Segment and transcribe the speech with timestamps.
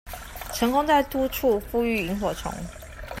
[0.51, 2.51] 成功在多處復育螢火蟲